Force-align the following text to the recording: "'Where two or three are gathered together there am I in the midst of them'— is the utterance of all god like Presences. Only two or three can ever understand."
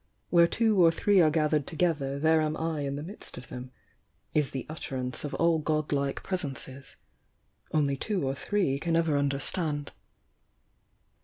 "'Where 0.31 0.47
two 0.47 0.83
or 0.83 0.89
three 0.89 1.21
are 1.21 1.29
gathered 1.29 1.67
together 1.67 2.17
there 2.17 2.41
am 2.41 2.57
I 2.57 2.79
in 2.79 2.95
the 2.95 3.03
midst 3.03 3.37
of 3.37 3.49
them'— 3.49 3.69
is 4.33 4.49
the 4.49 4.65
utterance 4.67 5.23
of 5.23 5.35
all 5.35 5.59
god 5.59 5.91
like 5.91 6.23
Presences. 6.23 6.95
Only 7.71 7.97
two 7.97 8.27
or 8.27 8.33
three 8.33 8.79
can 8.79 8.95
ever 8.95 9.15
understand." 9.15 9.91